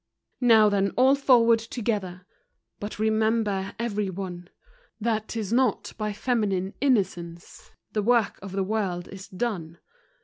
Now 0.39 0.67
then, 0.67 0.89
all 0.97 1.13
forward 1.13 1.59
together! 1.59 2.25
But 2.79 2.97
remember, 2.97 3.75
every 3.77 4.09
one, 4.09 4.49
That 4.99 5.27
'tis 5.27 5.53
not 5.53 5.93
by 5.95 6.11
feminine 6.11 6.73
innocence 6.81 7.69
The 7.91 8.01
work 8.01 8.39
of 8.41 8.51
the 8.53 8.63
world 8.63 9.07
is 9.09 9.27
done. 9.27 9.77